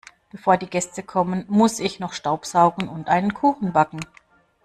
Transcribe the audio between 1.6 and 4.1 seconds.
ich noch staubsaugen und einen Kuchen backen.